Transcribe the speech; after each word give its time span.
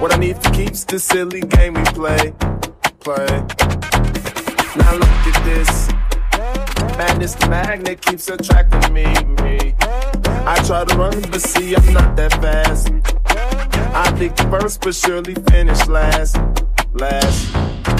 What 0.00 0.14
I 0.14 0.16
need 0.16 0.40
to 0.40 0.50
keeps 0.52 0.84
this 0.84 1.04
silly 1.04 1.42
game 1.42 1.74
we 1.74 1.84
play. 1.84 2.32
Play. 3.00 3.26
Now 4.76 4.94
look 4.94 5.16
at 5.28 5.44
this. 5.44 5.88
Madness 6.96 7.34
the 7.34 7.46
magnet 7.50 8.00
keeps 8.00 8.28
attracting 8.30 8.94
me, 8.94 9.04
me. 9.42 9.74
I 10.46 10.62
try 10.66 10.84
to 10.86 10.96
run, 10.96 11.20
but 11.30 11.42
see, 11.42 11.76
I'm 11.76 11.92
not 11.92 12.16
that 12.16 12.32
fast. 12.40 12.90
I 13.94 14.10
think 14.18 14.38
first, 14.50 14.80
but 14.80 14.94
surely 14.94 15.34
finish 15.34 15.86
last. 15.86 16.38
Last. 16.94 17.99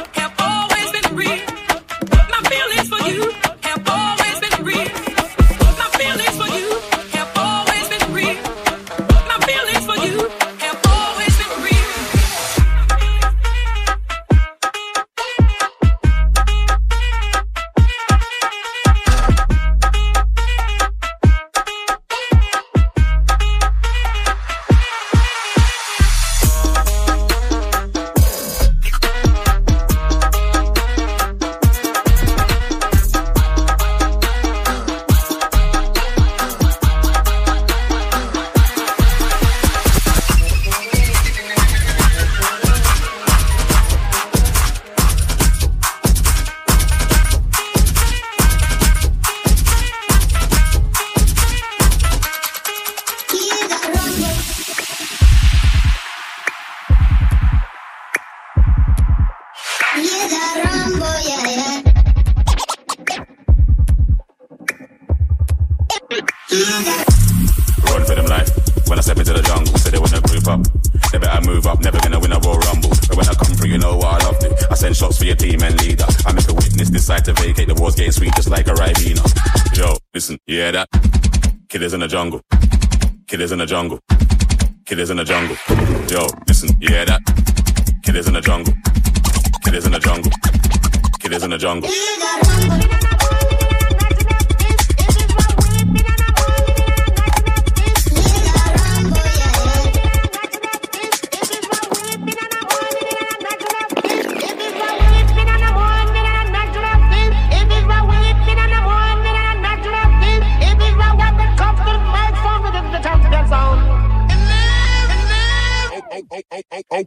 jungle. 91.61 91.89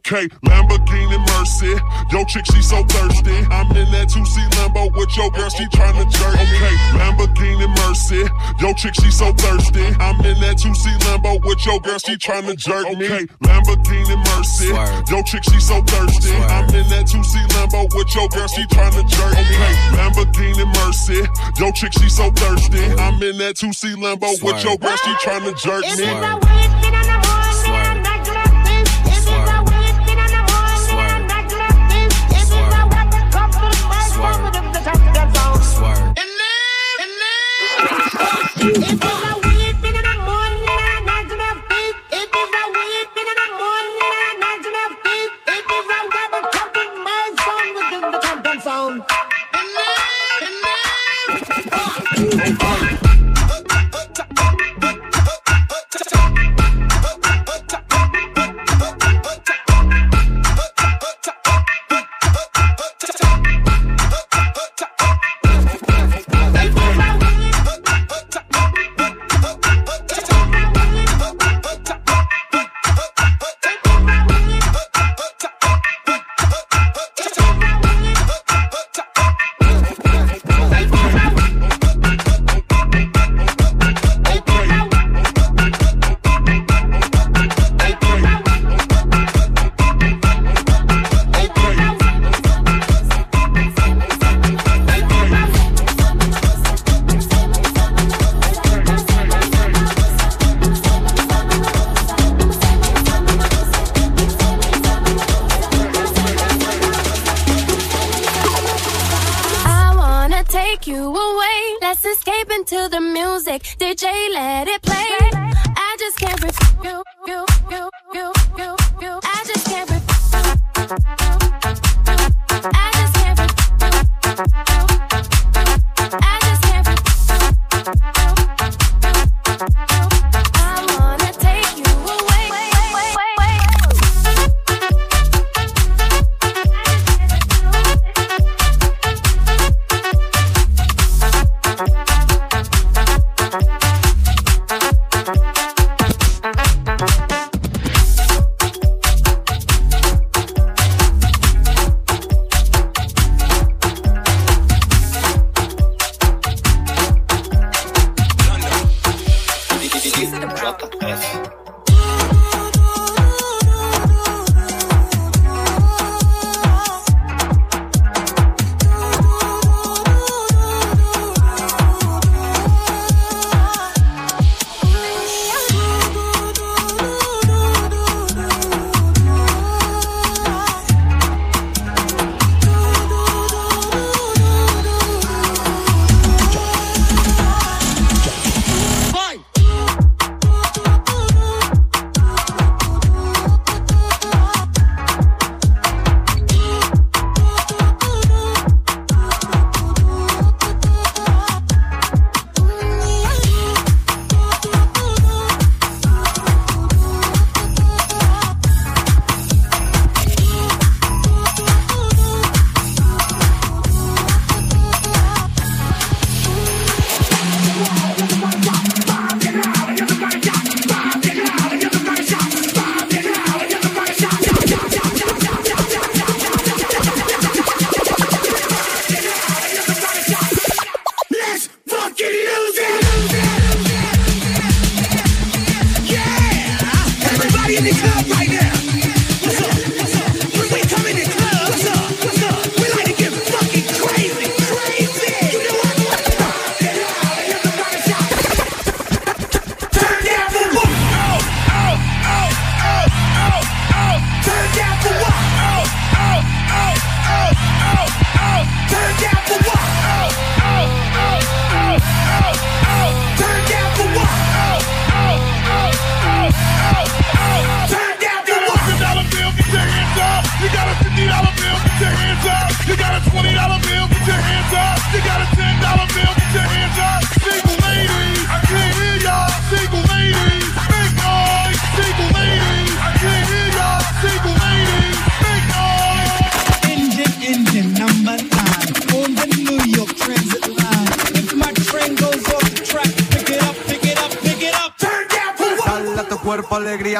okay. 0.05 0.27
Lamborghini 0.45 1.17
Mercy. 1.33 1.73
Yo, 2.11 2.23
chick, 2.25 2.45
she 2.45 2.61
so 2.61 2.83
thirsty. 2.85 3.35
I'm 3.49 3.69
in 3.75 3.89
that 3.91 4.07
2C 4.09 4.37
limbo 4.61 4.89
with 4.97 5.09
your 5.17 5.29
girl, 5.31 5.49
she 5.49 5.65
tryna 5.73 6.05
jerk 6.11 6.35
me. 6.35 6.57
Okay. 6.57 6.75
Lamborghini 6.97 7.67
Mercy. 7.81 8.23
Yo, 8.61 8.73
chick, 8.73 8.93
she 8.95 9.11
so 9.11 9.33
thirsty. 9.33 9.85
I'm 9.99 10.19
in 10.25 10.37
that 10.41 10.57
2C 10.57 10.85
limbo 11.09 11.39
with 11.45 11.65
your 11.65 11.79
girl, 11.81 11.97
she 11.99 12.15
tryna 12.17 12.55
jerk 12.57 12.85
me. 12.97 13.05
Okay. 13.05 13.25
Lamborghini 13.41 14.17
Mercy. 14.35 14.69
Yo, 15.09 15.21
chick, 15.23 15.43
she 15.43 15.59
so 15.59 15.81
thirsty. 15.81 16.33
I'm 16.33 16.69
in 16.69 16.85
that 16.89 17.05
2C 17.09 17.33
limbo 17.57 17.87
with 17.95 18.09
your 18.15 18.29
girl, 18.29 18.47
she 18.47 18.63
tryna 18.69 19.03
jerk 19.09 19.33
me. 19.33 19.55
Okay. 19.57 19.75
Lamborghini 19.97 20.65
Mercy. 20.85 21.21
Yo, 21.59 21.71
chick, 21.71 21.93
she 21.93 22.09
so 22.09 22.29
thirsty. 22.31 22.83
I'm 23.01 23.21
in 23.21 23.37
that 23.39 23.55
2C 23.55 23.97
limbo 23.97 24.29
with 24.41 24.63
your 24.63 24.77
girl, 24.77 24.95
she 24.97 25.11
tryna 25.23 25.57
jerk 25.57 25.83
me. 25.97 26.74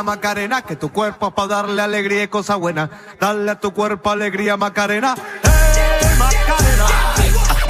Macarena, 0.04 0.62
que 0.62 0.76
tu 0.76 0.92
cuerpo 0.92 1.32
para 1.32 1.48
darle 1.48 1.82
alegría 1.82 2.24
y 2.24 2.28
cosa 2.28 2.56
buena. 2.56 2.90
Dale 3.20 3.52
a 3.52 3.60
tu 3.60 3.74
cuerpo 3.74 4.10
alegría 4.12 4.58
Macarena. 4.58 5.16
Hey 5.16 6.16
Macarena. 6.20 6.88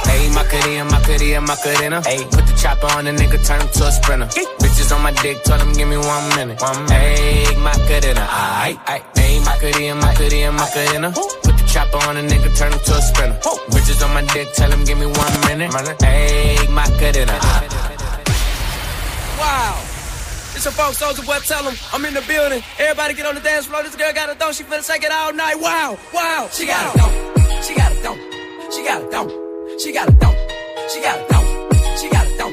Hey 0.06 0.30
Macarena, 0.30 1.40
Macarena, 1.40 2.02
put 2.30 2.46
the 2.46 2.54
chopper 2.56 2.86
on 2.96 3.04
the 3.04 3.12
nigga, 3.12 3.38
turn 3.46 3.60
him 3.60 3.68
to 3.68 3.86
a 3.86 3.92
sprinter. 3.92 4.26
Bitches 4.58 4.94
on 4.94 5.02
my 5.02 5.12
dick, 5.22 5.42
told 5.44 5.60
him 5.60 5.72
give 5.72 5.88
me 5.88 5.96
one 5.96 6.28
minute. 6.36 6.60
One 6.60 6.84
minute. 6.86 7.58
Macarena, 7.58 8.26
aight, 8.62 8.78
aight. 8.86 9.02
Ayy, 9.26 9.44
Macarena, 9.44 9.94
Macarena, 9.94 10.52
Macarena. 10.52 11.10
Put 11.12 11.56
the 11.56 11.64
chopper 11.66 11.98
on 12.08 12.16
a 12.16 12.22
nigga, 12.22 12.56
turn 12.56 12.72
him 12.72 12.78
to 12.78 12.94
a 12.94 13.02
sprinter. 13.02 13.38
Bitches 13.70 14.04
on 14.04 14.14
my 14.14 14.22
dick, 14.32 14.52
tell 14.54 14.70
him 14.70 14.84
give 14.84 14.98
me 14.98 15.06
one 15.06 15.40
minute. 15.46 15.72
Macarena. 16.70 17.38
Wow. 19.38 19.85
It's 20.56 20.64
your 20.64 20.72
folks, 20.72 20.96
Soulja 20.98 21.20
Boy, 21.26 21.36
tell 21.44 21.62
them 21.64 21.76
I'm 21.92 22.02
in 22.06 22.14
the 22.14 22.22
building. 22.22 22.62
Everybody 22.78 23.12
get 23.12 23.26
on 23.26 23.34
the 23.34 23.42
dance 23.42 23.66
floor. 23.66 23.82
This 23.82 23.94
girl 23.94 24.10
got 24.14 24.30
a 24.30 24.34
thong, 24.34 24.54
she 24.54 24.64
finna 24.64 24.80
shake 24.80 25.04
it 25.04 25.12
all 25.12 25.34
night. 25.34 25.60
Wow, 25.60 25.98
wow. 26.14 26.48
She 26.50 26.64
got 26.64 26.96
a 26.96 26.98
thong, 26.98 27.12
she 27.60 27.74
got 27.74 27.92
a 27.92 27.94
thong, 27.96 28.18
she 28.72 28.82
got 28.82 29.02
a 29.02 29.06
thong, 29.12 29.28
she 29.78 29.92
got 29.92 30.08
a 30.08 30.12
thong, 30.12 30.34
she 30.88 31.00
got 31.02 31.18
a 31.20 31.24
thong, 31.28 31.44
she 32.00 32.08
got 32.08 32.24
a 32.24 32.32
thong, 32.40 32.52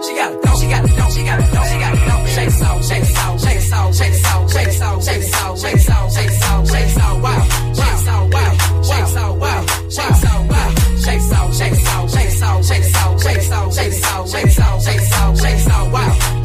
she 0.00 0.14
got 0.16 0.32
a 0.32 0.38
thong, 0.40 0.56
she 0.56 0.68
got 0.72 0.80
a 0.80 0.88
thong, 0.88 1.10
she 1.12 1.22
got 1.28 1.38
a 1.38 1.44
thong, 1.44 1.66
she 1.68 1.76
got 1.76 1.92
a 1.92 2.08
thong. 2.08 2.24
Shake 2.32 2.48
it 2.48 2.62
out, 2.64 2.80
shake 2.88 3.04
it 3.04 3.16
out, 3.20 3.36
shake 3.36 3.60
it 3.60 3.72
out, 3.72 3.92
shake 3.92 4.08
it 4.08 4.24
out, 4.24 4.48
shake 4.48 4.72
it 4.72 4.80
out, 4.80 5.02
shake 5.02 5.20
it 5.20 5.34
out, 5.36 5.58
shake 5.60 5.76
it 5.76 5.90
out, 5.92 6.08
shake 6.08 6.32
it 6.32 6.40
out, 6.48 6.66
shake 6.72 6.88
it 6.88 6.96
out, 6.96 7.20
wow, 7.20 7.44
shake 7.76 7.92
it 7.92 8.08
out, 8.08 8.32
wow, 8.32 8.56
shake 8.80 9.04
it 9.04 9.16
out, 9.20 9.36
wow, 9.36 9.60
shake 9.92 10.08
it 10.08 10.24
out, 10.24 10.48
wow, 10.48 10.72
shake 11.04 11.20
it 11.20 11.32
out, 11.36 11.52
shake 11.52 11.76
it 11.76 11.86
out, 11.86 12.08
shake 12.08 12.32
it 12.32 12.42
out, 12.42 12.64
shake 12.64 12.80
it 12.80 12.96
out, 12.96 13.12
shake 13.20 13.36
it 13.36 13.52
out, 13.52 14.28
shake 14.28 14.46
it 14.46 14.58
out, 14.58 14.80
shake 14.80 14.96
it 14.96 15.12
out, 15.12 15.36
shake 15.36 15.60
it 15.60 15.70
out, 15.70 15.92
wow, 15.92 16.41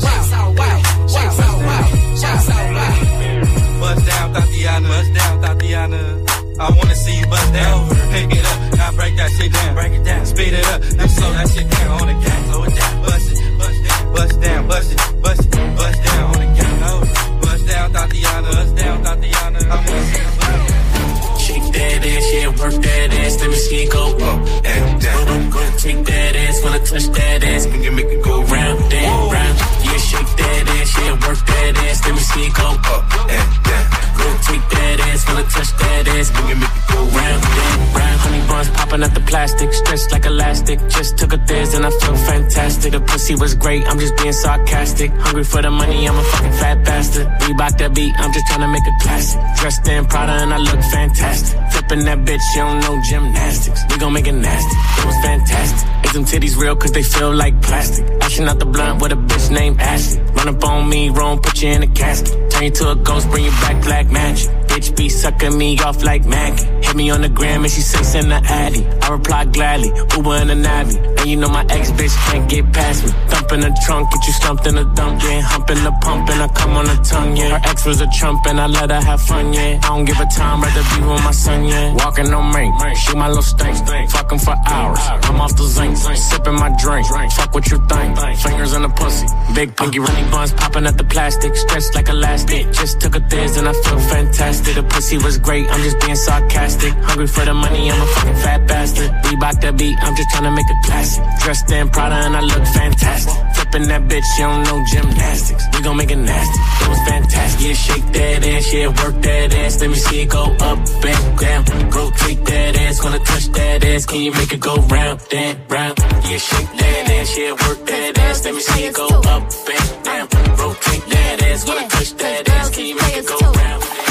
Tatiana. 4.77 4.89
Bust 4.89 5.13
down, 5.13 5.41
Tatiana. 5.41 6.25
I 6.59 6.69
wanna 6.71 6.95
see 6.95 7.19
you 7.19 7.27
bust 7.27 7.53
down. 7.53 7.89
Pick 8.11 8.31
it 8.31 8.45
up, 8.45 8.77
now 8.77 8.91
break 8.93 9.15
that 9.17 9.31
shit 9.31 9.51
down. 9.51 9.75
Break 9.75 9.91
it 9.93 10.03
down, 10.03 10.25
speed 10.25 10.53
it 10.53 10.65
up, 10.67 10.81
now 10.97 11.07
slow 11.07 11.31
that 11.33 11.49
shit 11.49 11.69
down 11.69 12.01
on 12.01 12.07
the 12.07 12.13
gang. 12.13 12.43
Slow 12.49 12.63
it 12.63 12.75
down, 12.75 13.01
bust 13.03 13.31
it, 13.31 13.57
bust 13.57 13.83
down, 13.87 14.13
bust 14.13 14.41
down, 14.41 14.67
bust 14.67 14.91
it, 14.91 15.21
bust 15.21 15.45
it, 15.45 15.77
bust 15.77 16.03
down 16.03 16.23
on 16.23 16.39
the 16.39 16.47
gang. 16.57 17.41
Bust 17.41 17.67
down, 17.67 17.93
Tatiana. 17.93 18.49
Bust 18.51 18.75
down, 18.75 19.03
Tatiana. 19.03 19.59
I 19.59 19.75
wanna 19.75 20.03
see 20.09 20.21
you 20.21 20.31
bust 20.37 20.67
down. 20.69 21.39
Shake 21.45 21.67
that 21.73 22.05
ass, 22.05 22.33
yeah, 22.33 22.47
work 22.47 22.75
that 22.85 23.13
ass, 23.13 23.39
let 23.41 23.49
me 23.49 23.55
see 23.55 23.83
it 23.83 23.91
go 23.91 24.03
up 24.29 24.39
and 24.65 25.01
down. 25.01 25.49
Go 25.49 25.61
take 25.77 26.05
that 26.05 26.35
ass, 26.35 26.63
wanna 26.63 26.79
touch 26.79 27.07
that 27.17 27.43
ass, 27.43 27.65
make 27.67 27.85
it 27.85 27.93
make 27.93 28.05
it 28.05 28.21
go 28.21 28.43
round 28.43 28.93
and 28.93 29.31
round. 29.31 29.57
Yeah, 29.85 29.97
shake 29.97 30.31
that 30.37 30.67
ass, 30.77 30.97
yeah, 30.99 31.13
work 31.25 31.39
that 31.49 31.77
ass, 31.87 32.05
let 32.05 32.13
me 32.13 32.21
see 32.21 32.45
it 32.45 32.53
go 32.53 32.67
up 32.67 33.29
and 33.29 33.63
down. 33.63 33.86
Go 34.27 34.33
take 34.43 34.65
that 34.75 34.99
ass, 35.07 35.23
wanna 35.27 35.43
touch 35.47 35.71
that 35.79 36.03
ass, 36.19 36.27
make 36.35 36.51
it 36.51 36.59
make 36.59 36.75
it 36.79 36.85
go 36.91 36.99
round 37.15 37.39
and 37.47 37.95
round. 37.95 38.19
Honey 38.19 38.43
buns 38.49 38.69
popping 38.75 39.03
out 39.05 39.13
the 39.13 39.21
plastic, 39.21 39.71
stretched 39.71 40.11
like 40.11 40.25
elastic. 40.25 40.79
Just 40.89 41.17
took 41.17 41.31
a 41.31 41.37
thiz 41.47 41.73
and 41.75 41.85
I 41.85 41.91
feel 42.01 42.17
fantastic. 42.27 42.91
The 42.91 42.99
pussy 42.99 43.35
was 43.35 43.55
great, 43.55 43.87
I'm 43.87 43.97
just 43.99 44.17
being 44.17 44.33
sarcastic. 44.33 45.11
Hungry 45.11 45.45
for 45.45 45.61
the 45.61 45.71
money, 45.71 46.09
I'm 46.09 46.17
a 46.17 46.23
fucking 46.23 46.51
fat 46.59 46.83
bastard. 46.83 47.27
Reebok 47.43 47.77
that 47.77 47.93
beat, 47.95 48.13
I'm 48.19 48.33
just 48.33 48.45
trying 48.47 48.63
to 48.67 48.67
make 48.67 48.85
a 48.85 48.95
classic. 49.01 49.39
Dressed 49.59 49.87
in 49.87 50.05
Prada 50.05 50.33
and 50.43 50.53
I 50.53 50.57
look 50.57 50.81
fantastic. 50.91 51.55
Flipping 51.71 52.03
that 52.03 52.19
bitch, 52.27 52.43
you 52.55 52.61
don't 52.67 52.79
know 52.81 53.01
gymnastics. 53.09 53.81
We 53.89 53.97
gon' 53.97 54.11
make 54.11 54.27
it 54.27 54.33
nasty. 54.33 54.75
It 54.99 55.05
was 55.05 55.19
fantastic. 55.23 55.87
Is 56.03 56.11
them 56.11 56.25
titties 56.25 56.57
real 56.57 56.75
cause 56.75 56.91
they 56.91 57.03
feel 57.03 57.33
like 57.33 57.61
plastic? 57.61 58.03
Ashing 58.23 58.47
out 58.49 58.59
the 58.59 58.65
blunt 58.65 59.01
with 59.01 59.13
a 59.13 59.15
bitch 59.15 59.51
named 59.51 59.79
Ashley. 59.79 60.19
Run 60.35 60.49
up 60.49 60.63
on 60.65 60.89
me, 60.89 61.09
wrong, 61.11 61.39
put 61.39 61.61
you 61.61 61.69
in 61.69 61.83
a 61.83 61.87
casket. 61.87 62.46
Turn 62.57 62.63
you 62.63 62.71
to 62.71 62.89
a 62.89 62.95
ghost, 62.95 63.29
bring 63.29 63.45
you 63.45 63.51
back 63.51 63.83
black 63.83 64.07
magic. 64.09 64.66
Bitch 64.77 64.95
be 64.95 65.09
sucking 65.09 65.57
me 65.57 65.75
off 65.79 66.03
like 66.03 66.23
Maggie. 66.23 66.63
Hit 66.85 66.95
me 66.95 67.09
on 67.09 67.21
the 67.21 67.29
gram 67.29 67.63
and 67.63 67.71
she 67.73 67.81
say 67.81 68.19
in 68.19 68.29
the 68.29 68.35
addy. 68.35 68.85
I 69.01 69.09
reply 69.09 69.45
gladly, 69.45 69.89
Uber 70.15 70.35
in 70.41 70.47
the 70.49 70.53
Navi. 70.53 70.95
And 71.17 71.25
you 71.25 71.35
know 71.35 71.49
my 71.49 71.65
ex 71.67 71.89
bitch 71.97 72.15
can't 72.29 72.47
get 72.47 72.71
past 72.73 73.03
me. 73.03 73.09
Thump 73.29 73.51
in 73.53 73.61
the 73.61 73.73
trunk, 73.87 74.11
get 74.11 74.27
you 74.27 74.33
stumped 74.33 74.67
in 74.67 74.75
the 74.75 74.83
dump, 74.93 75.23
yeah. 75.23 75.41
Hump 75.41 75.71
in 75.71 75.83
the 75.83 75.91
pump 76.05 76.29
and 76.29 76.43
I 76.43 76.47
come 76.49 76.77
on 76.77 76.85
the 76.85 76.97
tongue, 77.01 77.35
yeah. 77.35 77.57
Her 77.57 77.61
ex 77.71 77.87
was 77.87 78.01
a 78.01 78.07
trump 78.19 78.45
and 78.45 78.61
I 78.61 78.67
let 78.67 78.91
her 78.91 79.01
have 79.01 79.19
fun, 79.19 79.51
yeah. 79.51 79.79
I 79.81 79.87
don't 79.87 80.05
give 80.05 80.19
a 80.19 80.27
time, 80.27 80.61
rather 80.61 80.83
be 80.93 81.07
with 81.09 81.23
my 81.23 81.31
son, 81.31 81.65
yeah. 81.65 81.95
Walking 81.95 82.31
on 82.31 82.45
me, 82.53 82.95
shoot 83.01 83.17
my 83.17 83.29
little 83.29 83.41
stink. 83.41 83.77
Fuck 84.11 84.31
'em 84.31 84.37
for 84.37 84.55
hours. 84.67 84.99
I'm 85.23 85.41
off 85.41 85.55
the 85.57 85.65
zinc, 85.65 85.97
sipping 85.97 86.53
my 86.53 86.69
drink. 86.77 87.07
Fuck 87.33 87.55
what 87.55 87.65
you 87.71 87.79
think. 87.89 88.09
Fingers 88.45 88.73
in 88.73 88.83
the 88.83 88.89
pussy, 88.89 89.25
big 89.55 89.75
pinky 89.75 89.97
runny 89.97 90.29
buns 90.29 90.53
popping 90.53 90.85
at 90.85 90.99
the 90.99 91.03
plastic, 91.03 91.55
stretched 91.55 91.95
like 91.95 92.09
elastic. 92.09 92.71
Just 92.73 93.01
took 93.01 93.15
a 93.15 93.21
thiz 93.21 93.57
and 93.57 93.67
I 93.67 93.73
feel 93.73 93.99
fantastic. 94.13 94.66
The 94.67 94.83
pussy 94.83 95.17
was 95.17 95.39
great, 95.39 95.65
I'm 95.71 95.81
just 95.81 95.99
being 96.01 96.15
sarcastic. 96.15 96.93
Hungry 97.09 97.25
for 97.25 97.43
the 97.45 97.53
money, 97.53 97.89
I'm 97.89 97.99
a 97.99 98.05
fucking 98.05 98.35
fat 98.35 98.67
bastard. 98.67 99.09
Reebok 99.25 99.61
that 99.61 99.75
beat, 99.75 99.97
I'm 100.03 100.15
just 100.15 100.29
trying 100.29 100.43
to 100.43 100.51
make 100.51 100.69
a 100.69 100.79
classic. 100.85 101.23
Dressed 101.41 101.71
in 101.71 101.89
Prada 101.89 102.15
and 102.15 102.35
I 102.35 102.41
look 102.41 102.65
fantastic. 102.67 103.33
Flipping 103.55 103.87
that 103.87 104.03
bitch, 104.03 104.27
you 104.37 104.45
don't 104.45 104.63
know 104.69 104.85
gymnastics. 104.85 105.63
We 105.73 105.81
gon' 105.81 105.97
make 105.97 106.11
it 106.11 106.17
nasty. 106.17 106.59
It 106.83 106.89
was 106.89 107.01
fantastic. 107.09 107.67
Yeah, 107.67 107.73
shake 107.73 108.07
that 108.13 108.45
ass, 108.45 108.73
yeah, 108.73 108.87
work 108.87 109.21
that 109.23 109.53
ass. 109.55 109.81
Let 109.81 109.89
me 109.89 109.95
see 109.95 110.21
it 110.21 110.29
go 110.29 110.43
up 110.43 110.77
and 110.77 111.39
down. 111.39 111.89
Go 111.89 112.11
take 112.11 112.45
that 112.45 112.75
ass, 112.77 113.03
wanna 113.03 113.19
touch 113.19 113.47
that 113.57 113.83
ass. 113.83 114.05
Can 114.05 114.21
you 114.21 114.31
make 114.31 114.53
it 114.53 114.59
go 114.59 114.75
round 114.75 115.21
and 115.31 115.57
round? 115.71 115.97
Yeah, 116.29 116.37
shake 116.37 116.71
that 116.77 117.09
ass, 117.17 117.37
yeah, 117.37 117.51
work 117.51 117.85
that 117.87 118.19
ass. 118.19 118.45
Let 118.45 118.53
me 118.53 118.61
see 118.61 118.83
it 118.83 118.93
go 118.93 119.07
up 119.07 119.41
and 119.41 120.03
down. 120.05 120.27
Rotate 120.59 121.05
that 121.09 121.41
ass, 121.49 121.67
wanna 121.67 121.87
touch 121.89 122.13
that 122.17 122.49
ass. 122.49 122.69
Can 122.69 122.85
you 122.85 122.95
make 122.95 123.17
it 123.17 123.27
go 123.27 123.39
round? 123.39 124.06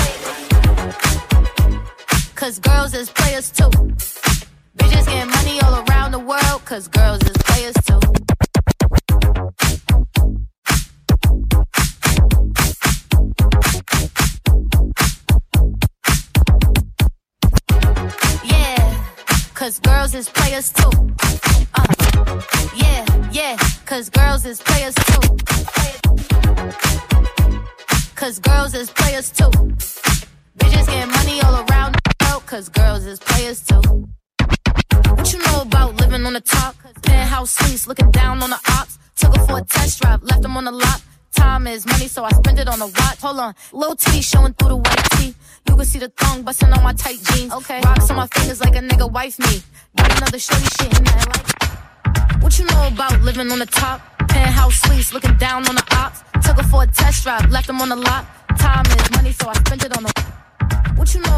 Cause 2.47 2.61
girls 2.61 2.95
is 2.95 3.11
players 3.11 3.51
too. 3.51 3.69
Bitches 4.79 5.07
getting 5.07 5.31
money 5.31 5.61
all 5.63 5.85
around 5.85 6.13
the 6.13 6.21
world, 6.21 6.65
cause 6.65 6.87
girls 6.87 7.21
is 7.25 7.37
players 7.39 7.75
too. 7.87 7.99
Yeah, 18.45 18.95
cause 19.55 19.81
girls 19.81 20.15
is 20.15 20.29
players 20.29 20.73
too. 20.73 20.91
Uh, 21.75 22.43
yeah, 22.77 23.05
yeah, 23.33 23.57
cause 23.87 24.09
girls 24.09 24.47
is 24.47 24.61
players 24.61 24.95
too. 24.95 25.37
Cause 28.15 28.39
girls 28.39 28.75
is 28.75 28.89
players 28.91 29.33
too. 29.33 29.51
Bitches 30.59 30.87
getting 30.87 31.11
money 31.11 31.41
all 31.43 31.67
around 31.69 32.06
world, 32.37 32.47
cause 32.47 32.69
girls 32.69 33.07
is 33.07 33.19
players 33.19 33.63
too. 33.63 33.81
What 35.17 35.33
you 35.33 35.39
know 35.47 35.63
about 35.63 35.95
living 36.01 36.27
on 36.27 36.33
the 36.33 36.41
top? 36.41 36.75
Penthouse 37.03 37.53
suites, 37.53 37.87
looking 37.87 38.11
down 38.11 38.43
on 38.43 38.51
the 38.51 38.61
ops. 38.79 38.99
Took 39.17 39.37
her 39.37 39.47
for 39.47 39.59
a 39.59 39.63
test 39.63 40.01
drive, 40.01 40.23
left 40.23 40.43
them 40.43 40.57
on 40.57 40.65
the 40.65 40.73
lot. 40.73 41.03
Time 41.33 41.67
is 41.67 41.87
money, 41.87 42.09
so 42.09 42.25
I 42.25 42.31
spend 42.31 42.59
it 42.59 42.69
on 42.69 42.81
a 42.81 42.87
watch. 42.87 43.21
Hold 43.21 43.41
on, 43.41 43.55
low 43.73 43.95
T 43.95 44.21
showing 44.23 44.53
through 44.55 44.69
the 44.69 44.77
white 44.77 45.11
tee. 45.13 45.35
You 45.69 45.77
can 45.77 45.85
see 45.85 45.99
the 45.99 46.09
thong 46.09 46.43
busting 46.43 46.73
on 46.73 46.83
my 46.83 46.93
tight 46.93 47.21
jeans. 47.25 47.53
Okay, 47.53 47.81
rocks 47.85 48.11
on 48.11 48.17
my 48.17 48.27
fingers 48.29 48.61
like 48.61 48.77
a 48.77 48.81
nigga 48.81 49.11
wife 49.11 49.39
me. 49.39 49.63
Got 49.97 50.17
another 50.17 50.39
shorty 50.39 50.69
shit 50.77 50.99
in 50.99 51.05
that 51.05 51.27
like. 51.33 52.43
What 52.43 52.59
you 52.59 52.65
know 52.67 52.89
about 52.89 53.21
living 53.23 53.51
on 53.51 53.59
the 53.59 53.67
top? 53.67 54.01
Penthouse 54.29 54.77
suites, 54.83 55.13
looking 55.13 55.37
down 55.37 55.67
on 55.69 55.75
the 55.75 55.87
ops. 55.93 56.23
Took 56.47 56.57
her 56.59 56.69
for 56.69 56.83
a 56.83 56.87
test 56.87 57.25
drive, 57.25 57.51
left 57.51 57.67
them 57.67 57.81
on 57.81 57.89
the 57.89 57.97
lot. 57.97 58.27
Time 58.59 58.87
is 58.87 59.11
money, 59.13 59.33
so 59.33 59.49
I 59.49 59.55
spend 59.55 59.85
it 59.85 59.97
on 59.97 60.03
the. 60.05 60.16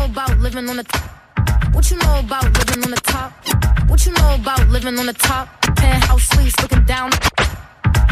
What 0.09 0.17
you 0.17 0.25
know 0.25 0.33
about 0.33 0.39
living 0.41 0.69
on 0.71 0.77
the 0.77 0.85
top? 0.85 1.75
What 1.75 1.91
you 1.91 1.97
know 1.99 2.19
about 2.19 2.45
living 2.45 2.85
on 2.85 2.91
the 2.91 3.01
top? 3.03 3.33
What 3.91 4.07
you 4.07 4.13
know 4.13 4.35
about 4.37 4.69
living 4.69 4.99
on 4.99 5.05
the 5.05 5.13
top? 5.13 5.49
Penthouse 5.77 6.29
suites, 6.31 6.59
looking 6.63 6.85
down. 6.87 7.11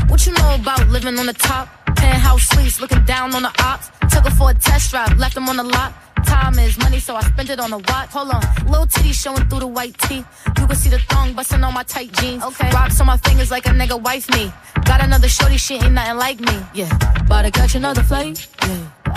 What 0.08 0.26
you 0.26 0.32
know 0.34 0.54
about 0.56 0.86
living 0.88 1.18
on 1.18 1.24
the 1.24 1.32
top? 1.32 1.68
Penthouse 1.96 2.48
suites, 2.50 2.80
looking 2.80 3.02
down 3.06 3.34
on 3.34 3.42
the 3.42 3.52
ops. 3.64 3.90
Took 4.12 4.24
her 4.24 4.30
for 4.30 4.50
a 4.50 4.54
test 4.54 4.90
drive, 4.90 5.16
left 5.16 5.34
them 5.34 5.48
on 5.48 5.56
the 5.56 5.62
lot. 5.62 5.94
Time 6.26 6.58
is 6.58 6.76
money, 6.78 6.98
so 6.98 7.16
I 7.16 7.22
spent 7.22 7.48
it 7.48 7.60
on 7.60 7.72
a 7.72 7.78
watch. 7.78 8.10
Hold 8.10 8.30
on, 8.30 8.42
little 8.66 8.86
titty 8.86 9.12
showing 9.12 9.48
through 9.48 9.60
the 9.60 9.66
white 9.66 9.96
tee. 9.98 10.24
You 10.58 10.66
can 10.66 10.76
see 10.76 10.90
the 10.90 10.98
thong 11.08 11.32
busting 11.32 11.64
on 11.64 11.72
my 11.72 11.82
tight 11.82 12.12
jeans. 12.12 12.42
Okay, 12.42 12.70
rocks 12.72 13.00
on 13.00 13.06
my 13.06 13.16
fingers 13.18 13.50
like 13.50 13.64
a 13.66 13.70
nigga 13.70 14.00
wife 14.00 14.28
me. 14.30 14.52
Got 14.84 15.02
another 15.02 15.28
shorty, 15.28 15.56
she 15.56 15.76
ain't 15.76 15.92
nothing 15.92 16.18
like 16.18 16.40
me. 16.40 16.60
Yeah, 16.74 16.94
about 17.20 17.42
to 17.42 17.50
catch 17.50 17.74
another 17.74 18.02
flight. 18.02 18.46
Yeah, 18.62 18.85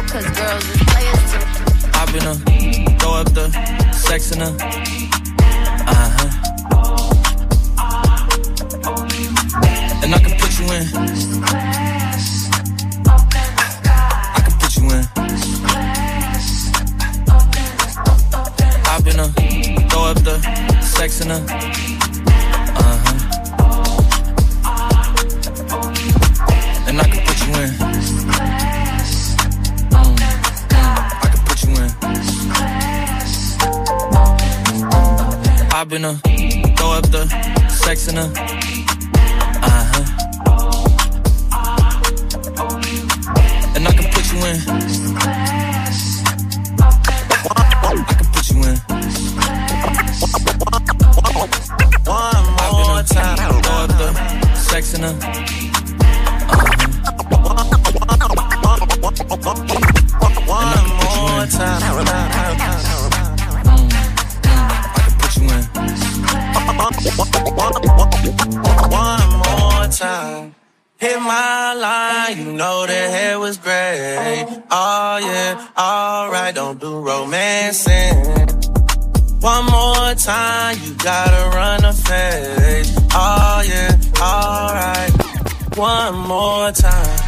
out, 0.00 0.08
cause 0.08 0.24
girls 0.30 0.64
is 0.68 0.82
players 0.84 1.32
too. 1.32 1.44
Throw 2.98 3.14
up 3.14 3.32
the 3.34 3.50
sex 3.92 4.32
in 4.32 4.40
her. 4.40 4.56
Uh 5.86 6.10
huh. 6.16 6.28
And 10.02 10.14
I 10.14 10.18
can 10.18 10.38
put 10.38 10.58
you 10.58 10.66
in. 10.66 10.84
I 14.34 14.40
can 14.44 14.54
put 14.58 14.76
you 14.76 14.84
in. 14.90 15.02
Throw 19.88 20.04
up 20.04 20.18
the 20.24 20.36
sex 20.82 21.20
in 21.20 21.30
her. 21.30 21.89
Hop 35.90 35.96
in 35.96 36.04
her, 36.04 36.14
throw 36.76 36.92
up 36.92 37.10
the 37.10 37.26
sex 37.68 38.06
in 38.06 38.14
her. 38.14 38.30
Uh 39.60 39.84
huh. 39.90 40.04
And 43.74 43.88
I 43.88 43.90
can 43.90 44.06
put 44.12 44.32
you 44.32 44.38
in. 44.46 44.56
I 47.40 48.14
can 48.14 48.28
put 48.30 48.50
you 48.50 48.58
in. 48.62 48.76
One 52.06 52.44
more 52.54 53.02
time. 53.02 53.36
Throw 53.36 53.74
up 53.74 53.90
the 53.98 54.54
sex 54.54 54.94
in 54.94 55.02
her. 55.02 55.49
Alright, 76.50 76.54
don't 76.54 76.80
do 76.80 77.00
romancing. 77.00 78.16
One 79.40 79.64
more 79.66 80.14
time, 80.14 80.76
you 80.84 80.94
gotta 80.94 81.56
run 81.56 81.84
a 81.84 81.92
face. 81.92 82.96
Oh 83.12 83.62
yeah, 83.66 83.96
alright. 84.20 85.12
One 85.76 86.16
more 86.28 86.72
time. 86.72 87.18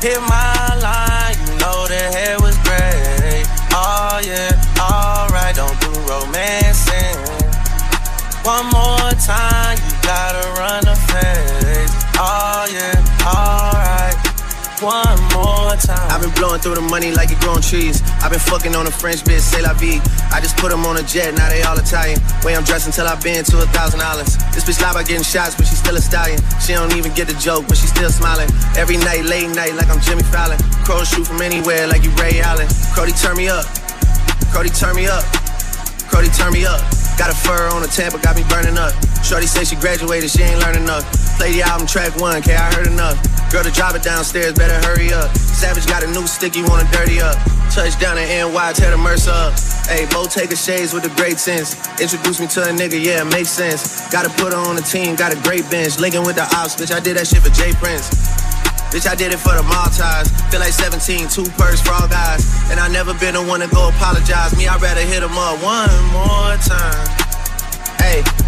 Hit 0.00 0.20
my 0.20 0.78
line, 0.80 1.36
you 1.46 1.58
know 1.58 1.86
the 1.88 2.02
hair 2.14 2.36
was 2.40 2.56
gray. 2.58 3.42
Oh 3.72 4.20
yeah, 4.24 4.52
alright, 4.78 5.54
don't 5.56 5.80
do 5.80 5.90
romancing. 6.06 7.18
One 8.44 8.66
more 8.66 9.12
time, 9.26 9.78
you 9.78 9.94
gotta 10.02 10.48
run 10.60 10.86
a 10.86 10.96
fade. 10.96 11.90
Oh 12.16 12.66
yeah, 12.72 13.26
alright. 13.26 13.97
One 14.80 15.18
more 15.34 15.74
time. 15.74 16.06
I've 16.06 16.22
been 16.22 16.30
blowing 16.38 16.60
through 16.60 16.76
the 16.76 16.86
money 16.86 17.10
like 17.10 17.30
it 17.30 17.40
growing 17.40 17.62
trees. 17.62 17.98
I've 18.22 18.30
been 18.30 18.38
fucking 18.38 18.76
on 18.76 18.86
a 18.86 18.90
French 18.90 19.26
bitch, 19.26 19.42
say 19.42 19.60
la 19.60 19.74
vie. 19.74 19.98
I 20.30 20.38
just 20.40 20.56
put 20.56 20.70
them 20.70 20.86
on 20.86 20.96
a 20.96 21.02
jet, 21.02 21.34
now 21.34 21.48
they 21.48 21.62
all 21.62 21.76
Italian. 21.78 22.20
Way 22.44 22.54
I'm 22.54 22.62
dressed 22.62 22.86
until 22.86 23.06
I've 23.06 23.22
been 23.22 23.42
to 23.44 23.58
a 23.58 23.66
thousand 23.74 23.98
dollars. 23.98 24.38
This 24.54 24.62
bitch 24.62 24.80
lie 24.80 24.92
about 24.92 25.06
getting 25.06 25.26
shots, 25.26 25.56
but 25.56 25.66
she's 25.66 25.82
still 25.82 25.96
a 25.96 26.00
stallion. 26.00 26.38
She 26.62 26.74
don't 26.74 26.94
even 26.94 27.12
get 27.14 27.26
the 27.26 27.34
joke, 27.42 27.66
but 27.66 27.76
she's 27.76 27.90
still 27.90 28.10
smiling. 28.10 28.48
Every 28.78 28.96
night, 28.98 29.26
late 29.26 29.50
night, 29.50 29.74
like 29.74 29.90
I'm 29.90 30.00
Jimmy 30.00 30.22
Fallon. 30.22 30.58
Crow 30.86 31.02
shoot 31.02 31.26
from 31.26 31.42
anywhere, 31.42 31.88
like 31.88 32.04
you 32.04 32.10
Ray 32.14 32.38
Allen. 32.38 32.68
Crody, 32.94 33.12
turn 33.18 33.36
me 33.36 33.48
up. 33.48 33.66
Cody 34.52 34.70
turn 34.70 34.96
me 34.96 35.06
up. 35.06 35.24
Cody 36.08 36.28
turn 36.28 36.52
me 36.52 36.64
up. 36.64 36.80
Got 37.18 37.30
a 37.30 37.34
fur 37.34 37.68
on 37.74 37.82
the 37.82 37.88
Tampa, 37.88 38.18
got 38.18 38.36
me 38.36 38.44
burning 38.48 38.78
up. 38.78 38.94
Shorty 39.22 39.46
say 39.46 39.64
she 39.64 39.76
graduated, 39.76 40.30
she 40.30 40.42
ain't 40.42 40.60
learning 40.60 40.84
enough. 40.84 41.04
Play 41.36 41.52
the 41.52 41.62
album 41.62 41.86
track 41.86 42.16
one, 42.16 42.40
K, 42.42 42.54
I 42.54 42.72
heard 42.74 42.86
enough. 42.86 43.18
Girl 43.50 43.64
to 43.64 43.72
drop 43.72 43.94
it 43.94 44.02
downstairs, 44.02 44.52
better 44.52 44.76
hurry 44.86 45.12
up. 45.12 45.34
Savage 45.36 45.86
got 45.86 46.02
a 46.04 46.06
new 46.06 46.26
stick, 46.26 46.54
you 46.54 46.64
wanna 46.68 46.88
dirty 46.92 47.20
up. 47.20 47.36
Touchdown 47.72 48.18
in 48.18 48.28
NY, 48.28 48.72
tear 48.74 48.90
the 48.90 48.98
Mercer 48.98 49.30
up. 49.30 49.56
Hey, 49.88 50.04
Bo 50.12 50.26
take 50.26 50.52
a 50.52 50.56
shades 50.56 50.92
with 50.92 51.04
a 51.04 51.14
great 51.16 51.38
sense. 51.38 51.72
Introduce 52.00 52.40
me 52.40 52.46
to 52.48 52.62
a 52.62 52.72
nigga, 52.72 53.02
yeah, 53.02 53.24
it 53.24 53.32
makes 53.32 53.48
sense. 53.48 54.04
Gotta 54.12 54.28
put 54.36 54.52
her 54.52 54.58
on 54.58 54.76
the 54.76 54.82
team, 54.82 55.16
got 55.16 55.32
a 55.32 55.40
great 55.48 55.64
bench. 55.70 55.98
Linking 55.98 56.24
with 56.24 56.36
the 56.36 56.44
ops, 56.44 56.76
bitch, 56.76 56.92
I 56.92 57.00
did 57.00 57.16
that 57.16 57.26
shit 57.26 57.40
for 57.40 57.50
Jay 57.50 57.72
Prince. 57.80 58.12
Bitch, 58.92 59.08
I 59.08 59.14
did 59.14 59.32
it 59.32 59.38
for 59.38 59.52
the 59.56 59.62
Maltese. 59.62 60.28
Feel 60.52 60.60
like 60.60 60.72
17, 60.72 61.28
two 61.28 61.44
purse 61.56 61.80
all 61.88 62.08
guys. 62.08 62.44
And 62.70 62.80
I 62.80 62.88
never 62.88 63.12
been 63.14 63.34
the 63.34 63.42
one 63.42 63.60
to 63.60 63.68
go 63.68 63.88
apologize. 63.88 64.56
Me, 64.56 64.68
I'd 64.68 64.80
rather 64.80 65.00
hit 65.00 65.22
him 65.22 65.36
up 65.36 65.62
one 65.64 65.92
more 66.12 66.56
time. 66.64 67.08
Hey. 68.00 68.47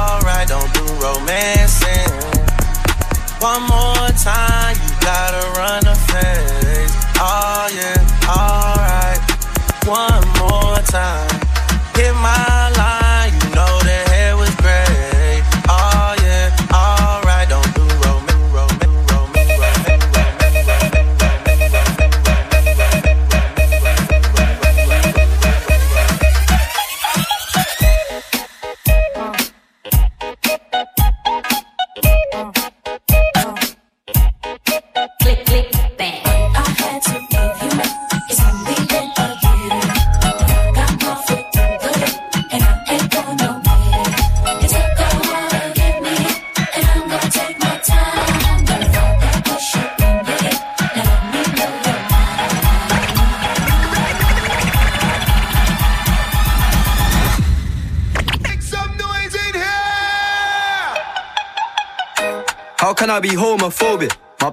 romancing. 1.01 2.13
One 3.41 3.63
more 3.63 4.07
time, 4.21 4.77
you 4.83 4.91
gotta 5.01 5.43
run 5.57 5.83
a 5.87 5.95
phase. 5.95 6.93
Oh 7.17 7.67
yeah, 7.73 7.97
alright. 8.29 9.21
One 9.85 10.23
more 10.39 10.77
time. 10.85 11.41
Hit 11.95 12.13
my 12.21 12.50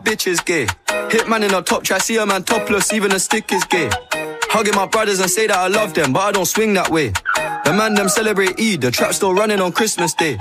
bitch 0.08 0.26
is 0.26 0.40
gay. 0.40 0.64
Hitman 1.12 1.44
in 1.46 1.52
a 1.52 1.60
top 1.60 1.84
try, 1.84 1.98
see 1.98 2.16
a 2.16 2.24
man 2.24 2.42
topless, 2.42 2.92
even 2.94 3.12
a 3.12 3.18
stick 3.18 3.52
is 3.52 3.62
gay. 3.64 3.90
Hugging 4.50 4.74
my 4.74 4.86
brothers 4.86 5.20
and 5.20 5.30
say 5.30 5.46
that 5.46 5.56
I 5.56 5.68
love 5.68 5.92
them, 5.92 6.14
but 6.14 6.20
I 6.20 6.32
don't 6.32 6.46
swing 6.46 6.72
that 6.74 6.88
way. 6.88 7.12
The 7.64 7.74
man 7.76 7.92
them 7.92 8.08
celebrate 8.08 8.58
Eid, 8.58 8.80
the 8.80 8.90
trap 8.90 9.12
still 9.12 9.34
running 9.34 9.60
on 9.60 9.72
Christmas 9.72 10.14
Day. 10.14 10.38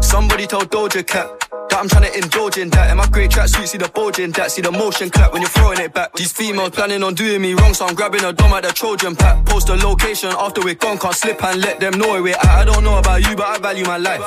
Somebody 0.00 0.48
told 0.48 0.70
Doja 0.70 1.06
Cat 1.06 1.28
that 1.70 1.78
I'm 1.78 1.88
trying 1.88 2.10
to 2.10 2.18
indulge 2.18 2.56
in 2.56 2.70
that. 2.70 2.88
And 2.90 2.98
my 2.98 3.06
great 3.06 3.30
track 3.30 3.48
suit, 3.48 3.68
see 3.68 3.78
the 3.78 3.88
bulge 3.88 4.18
in 4.18 4.32
that. 4.32 4.50
See 4.50 4.62
the 4.62 4.72
motion 4.72 5.10
clap 5.10 5.32
when 5.32 5.42
you're 5.42 5.50
throwing 5.50 5.78
it 5.78 5.92
back. 5.94 6.12
These 6.14 6.32
females 6.32 6.70
planning 6.70 7.02
on 7.02 7.14
doing 7.14 7.40
me 7.40 7.54
wrong, 7.54 7.74
so 7.74 7.86
I'm 7.86 7.94
grabbing 7.94 8.24
a 8.24 8.32
dome 8.32 8.52
at 8.52 8.64
the 8.64 8.72
Trojan 8.72 9.14
pack. 9.14 9.44
Post 9.46 9.68
a 9.68 9.74
location 9.74 10.30
after 10.36 10.62
we're 10.62 10.74
gone, 10.74 10.98
can't 10.98 11.14
slip 11.14 11.42
and 11.44 11.60
let 11.60 11.78
them 11.78 11.94
know 11.98 12.20
we're 12.22 12.34
at. 12.34 12.44
I 12.46 12.64
don't 12.64 12.82
know 12.82 12.98
about 12.98 13.22
you, 13.28 13.36
but 13.36 13.46
I 13.46 13.58
value 13.58 13.84
my 13.84 13.98
life. 13.98 14.20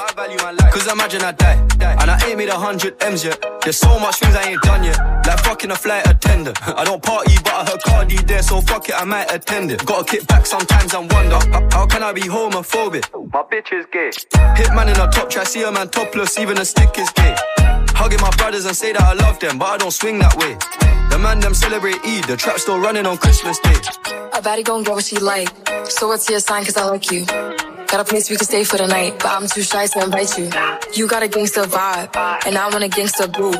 Cause 0.71 0.91
imagine 0.91 1.21
I 1.23 1.31
die, 1.33 1.59
and 1.81 2.09
I 2.09 2.19
ain't 2.27 2.37
made 2.37 2.49
a 2.49 2.57
hundred 2.57 3.01
M's 3.03 3.25
yet. 3.25 3.43
There's 3.63 3.77
so 3.77 3.99
much 3.99 4.15
things 4.19 4.35
I 4.35 4.49
ain't 4.49 4.61
done 4.63 4.83
yet. 4.83 4.97
Like 5.27 5.39
fucking 5.39 5.69
a 5.69 5.75
flight 5.75 6.07
attendant. 6.07 6.57
I 6.67 6.83
don't 6.83 7.01
party, 7.01 7.35
but 7.43 7.53
I 7.53 7.65
heard 7.65 7.83
Cardi 7.83 8.15
there, 8.17 8.41
so 8.41 8.59
fuck 8.59 8.89
it, 8.89 8.95
I 8.95 9.05
might 9.05 9.31
attend 9.31 9.71
it. 9.71 9.85
Gotta 9.85 10.03
kick 10.03 10.25
back 10.27 10.45
sometimes 10.47 10.93
and 10.95 11.11
wonder, 11.11 11.37
how, 11.51 11.69
how 11.71 11.85
can 11.85 12.01
I 12.01 12.11
be 12.11 12.21
homophobic? 12.21 13.05
My 13.31 13.43
bitch 13.43 13.71
is 13.71 13.85
gay. 13.91 14.11
Hit 14.57 14.67
Hitman 14.67 14.93
in 14.93 14.99
a 14.99 15.11
top 15.11 15.29
try, 15.29 15.43
see 15.43 15.61
a 15.63 15.71
man 15.71 15.89
topless, 15.89 16.39
even 16.39 16.57
a 16.57 16.65
stick 16.65 16.97
is 16.97 17.09
gay. 17.11 17.35
Hugging 17.93 18.21
my 18.21 18.31
brothers 18.31 18.65
and 18.65 18.75
say 18.75 18.93
that 18.93 19.01
I 19.01 19.13
love 19.13 19.39
them, 19.39 19.59
but 19.59 19.65
I 19.65 19.77
don't 19.77 19.91
swing 19.91 20.17
that 20.19 20.35
way. 20.37 20.57
The 21.11 21.19
man 21.19 21.39
them 21.39 21.53
celebrate 21.53 22.03
Eid, 22.03 22.23
the 22.23 22.35
trap 22.35 22.57
still 22.57 22.79
running 22.79 23.05
on 23.05 23.17
Christmas 23.17 23.59
Day. 23.59 23.75
A 24.33 24.41
baddie 24.41 24.63
gon' 24.63 24.83
get 24.83 24.95
what 24.95 25.03
she 25.03 25.17
like. 25.17 25.49
So 25.85 26.07
what's 26.07 26.27
your 26.29 26.39
sign? 26.39 26.65
Cause 26.65 26.77
I 26.77 26.85
like 26.85 27.11
you. 27.11 27.25
Got 27.91 27.99
a 27.99 28.05
place 28.05 28.29
we 28.29 28.37
can 28.37 28.45
stay 28.45 28.63
for 28.63 28.77
the 28.77 28.87
night, 28.87 29.19
but 29.19 29.27
I'm 29.27 29.47
too 29.47 29.61
shy 29.61 29.85
to 29.85 30.03
invite 30.05 30.37
you. 30.37 30.49
You 30.93 31.09
got 31.09 31.23
a 31.23 31.27
gangster 31.27 31.63
vibe, 31.63 32.15
and 32.47 32.57
I 32.57 32.69
want 32.69 32.85
a 32.85 32.87
gangster 32.87 33.27
boo. 33.27 33.51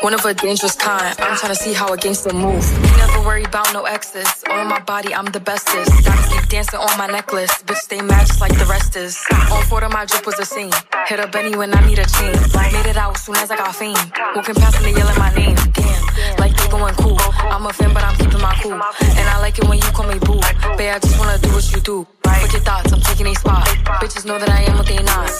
One 0.00 0.14
of 0.14 0.24
a 0.24 0.32
dangerous 0.32 0.74
kind. 0.76 1.14
I'm 1.20 1.36
trying 1.36 1.54
to 1.54 1.60
see 1.60 1.74
how 1.74 1.92
a 1.92 1.96
gangster 1.98 2.32
move. 2.32 2.64
Never 2.96 3.20
worry 3.20 3.44
about 3.44 3.70
no 3.74 3.84
exes. 3.84 4.44
On 4.48 4.66
my 4.66 4.80
body, 4.80 5.14
I'm 5.14 5.26
the 5.26 5.40
bestest. 5.40 5.90
Gotta 6.06 6.28
keep 6.32 6.48
dancing 6.48 6.80
on 6.80 6.96
my 6.96 7.06
necklace. 7.06 7.52
Bitch, 7.64 7.76
stay 7.76 7.98
just 7.98 8.40
like 8.40 8.56
the 8.58 8.64
rest 8.64 8.96
is. 8.96 9.22
On 9.52 9.62
four 9.64 9.84
of 9.84 9.92
my 9.92 10.06
drip 10.06 10.24
was 10.24 10.38
a 10.38 10.46
scene. 10.46 10.72
Hit 11.06 11.20
a 11.20 11.26
Benny 11.26 11.54
when 11.54 11.74
I 11.74 11.86
need 11.86 11.98
a 11.98 12.06
chain. 12.06 12.32
Made 12.72 12.86
it 12.86 12.96
out 12.96 13.18
soon 13.18 13.36
as 13.36 13.50
I 13.50 13.56
got 13.56 13.76
fame. 13.76 13.96
Walking 14.34 14.54
past 14.54 14.82
me 14.82 14.92
yelling 14.92 15.18
my 15.18 15.34
name. 15.34 15.56
Damn, 15.74 16.36
like 16.38 16.56
going 16.70 16.94
cool. 16.96 17.18
I'm 17.50 17.66
a 17.66 17.72
fan, 17.72 17.92
but 17.92 18.02
I'm 18.02 18.16
keeping 18.16 18.40
my 18.40 18.54
cool. 18.62 18.72
And 18.72 19.28
I 19.28 19.38
like 19.40 19.58
it 19.58 19.68
when 19.68 19.78
you 19.78 19.90
call 19.92 20.06
me 20.06 20.18
boo. 20.18 20.40
Babe, 20.76 20.94
I 20.94 20.98
just 20.98 21.18
wanna 21.18 21.38
do 21.38 21.50
what 21.50 21.70
you 21.72 21.80
do. 21.80 22.06
Fuck 22.24 22.52
your 22.52 22.62
thoughts, 22.62 22.92
I'm 22.92 23.00
taking 23.00 23.26
a 23.26 23.34
spot. 23.34 23.66
Bitches 24.00 24.24
know 24.24 24.38
that 24.38 24.48
I 24.48 24.62
am 24.62 24.76
what 24.76 24.86
they 24.86 25.02
not. 25.02 25.35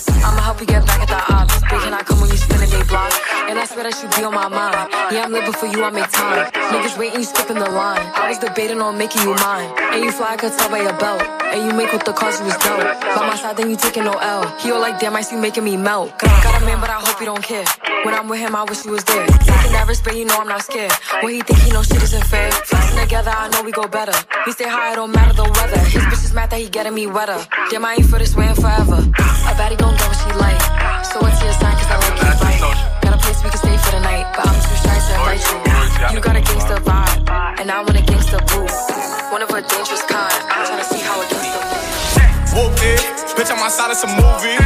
I 3.97 4.03
you 4.03 4.09
be 4.13 4.25
on 4.25 4.35
my 4.35 4.49
mind. 4.49 4.93
Yeah, 5.11 5.25
I'm 5.25 5.33
living 5.33 5.55
for 5.55 5.65
you, 5.65 5.83
I 5.83 5.89
make 5.89 6.11
time. 6.13 6.53
Niggas 6.53 6.99
waiting, 6.99 7.21
you 7.21 7.25
skipping 7.25 7.57
the 7.57 7.71
line. 7.71 8.05
I 8.13 8.29
was 8.29 8.37
debating 8.37 8.83
on 8.83 8.99
making 8.99 9.23
you 9.23 9.33
mine. 9.37 9.73
And 9.95 10.05
you 10.05 10.13
fly, 10.13 10.33
I 10.33 10.37
could 10.37 10.53
tell 10.53 10.69
by 10.69 10.83
your 10.83 10.93
belt. 11.01 11.23
And 11.49 11.65
you 11.65 11.73
make 11.73 11.93
with 11.93 12.05
the 12.05 12.13
cause 12.13 12.39
you 12.39 12.45
was 12.45 12.57
dope. 12.59 12.85
By 13.01 13.25
my 13.25 13.37
side, 13.37 13.57
then 13.57 13.71
you 13.71 13.77
taking 13.77 14.05
no 14.05 14.13
L. 14.13 14.45
He 14.61 14.71
all 14.71 14.81
like, 14.81 15.01
damn, 15.01 15.17
I 15.17 15.23
see 15.23 15.37
you 15.37 15.41
making 15.41 15.65
me 15.65 15.79
melt. 15.79 16.13
Got 16.19 16.61
a 16.61 16.67
man, 16.67 16.79
but 16.79 16.91
I 16.91 17.01
hope 17.01 17.19
you 17.21 17.25
don't 17.25 17.43
care. 17.43 17.65
When 18.05 18.13
I'm 18.13 18.29
with 18.29 18.41
him, 18.41 18.55
I 18.55 18.65
wish 18.65 18.85
you 18.85 18.91
was 18.93 19.05
there. 19.05 19.27
Taking 19.27 19.73
that 19.73 19.87
risk, 19.89 20.05
but 20.05 20.15
you 20.15 20.27
know 20.27 20.37
I'm 20.41 20.49
not 20.49 20.63
scared. 20.63 20.93
When 21.23 21.33
he 21.33 21.41
think 21.41 21.61
he 21.61 21.71
know 21.71 21.83
shit 21.83 22.03
isn't 22.03 22.27
fair. 22.27 22.53
Flexing 22.53 23.01
together, 23.01 23.31
I 23.33 23.49
know 23.49 23.63
we 23.63 23.73
go 23.73 23.89
better. 23.89 24.13
We 24.45 24.53
stay 24.53 24.69
high, 24.69 24.93
it 24.93 24.97
don't 24.97 25.13
matter 25.13 25.33
the 25.33 25.49
weather. 25.49 25.81
His 25.89 26.03
bitch 26.03 26.25
is 26.25 26.35
mad 26.35 26.51
that 26.51 26.61
he 26.61 26.69
getting 26.69 26.93
me 26.93 27.07
wetter. 27.07 27.41
Damn, 27.71 27.87
I 27.87 27.95
ain't 27.95 28.05
for 28.05 28.19
this 28.19 28.37
way 28.37 28.53
forever. 28.53 29.01
A 29.01 29.53
baddie 29.57 29.79
gon' 29.79 29.97
get 29.97 30.05
what 30.05 30.21
she 30.21 30.33
like. 30.37 30.61
So 31.07 31.21
what's 31.21 31.41
your 31.43 31.53
sign? 31.55 31.73
Cause 31.81 31.89
I 31.89 31.97
like 31.97 32.21
you 32.21 32.45
right. 32.45 32.96
A 33.17 33.19
place 33.19 33.41
we 33.41 33.49
can 33.49 33.57
stay 33.57 33.77
for 33.81 33.97
the 33.97 34.03
night, 34.05 34.29
but 34.37 34.45
I'm 34.45 34.61
too 34.61 34.77
shy 34.77 34.93
to 34.93 35.13
invite 35.17 35.41
you. 35.41 35.57
You 36.13 36.21
got 36.21 36.37
a 36.37 36.45
gangster 36.45 36.77
vibe, 36.85 37.65
and 37.65 37.73
I 37.73 37.81
want 37.81 37.97
a 37.97 38.05
gangster 38.05 38.37
boo. 38.45 38.69
One 39.33 39.41
of 39.41 39.49
a 39.49 39.65
dangerous 39.65 40.05
kind. 40.05 40.37
I'm 40.53 40.69
trying 40.69 40.85
to 40.85 40.89
see 40.93 41.01
how 41.01 41.17
a 41.17 41.25
gangster 41.25 41.65
moves. 41.65 42.53
Whoop 42.53 42.77
it, 42.85 43.01
bitch, 43.33 43.49
I'm 43.49 43.65
outside 43.65 43.89
of 43.89 43.97
some 43.97 44.13
movie. 44.21 44.61